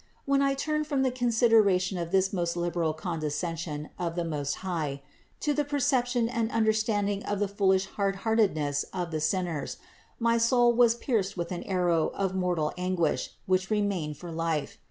[0.25, 5.03] When I turned from the consideration of this most liberal condescension of the Most High,
[5.41, 9.77] to the perception and understanding of the foolish hard heartedness of the sinners,
[10.17, 14.79] my soul was pierced with an arrow of mortal anguish, which remained for life.